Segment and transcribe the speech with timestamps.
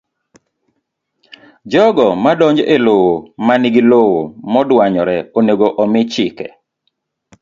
[1.71, 3.13] jogo madonjo e lowo
[3.45, 4.21] ma nigi lowo
[4.53, 6.47] modwanyore onego omi chike